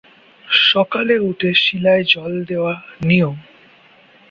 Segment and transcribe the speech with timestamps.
[0.69, 2.73] সকালে উঠে শিলায় জল দেওয়া
[3.01, 3.35] নিয়ম।